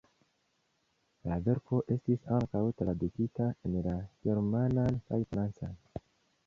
La 1.31 1.37
verko 1.49 1.81
estis 1.97 2.25
ankaŭ 2.39 2.63
tradukita 2.81 3.51
en 3.69 3.79
la 3.91 3.97
germanan 4.27 5.01
kaj 5.11 5.23
francan. 5.35 5.81